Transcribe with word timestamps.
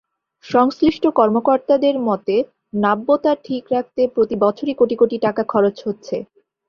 সংশ্লিষ্ট 0.45 1.03
কর্মকর্তাদের 1.15 1.95
মতে, 1.99 2.35
নাব্যতা 2.75 3.31
ঠিক 3.43 3.63
রাখতে 3.71 4.01
প্রতি 4.15 4.35
বছরই 4.39 4.73
কোটি 4.73 4.95
কোটি 4.95 5.17
টাকা 5.19 5.41
খরচ 5.43 5.77
হচ্ছে। 5.87 6.15